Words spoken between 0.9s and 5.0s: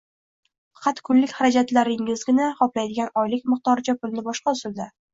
kunlik xarajatlaringiznigina qoplaydigan oylik miqdoricha pulni boshqa usulda